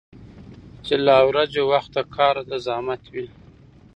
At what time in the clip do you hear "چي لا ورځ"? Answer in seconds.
0.85-1.49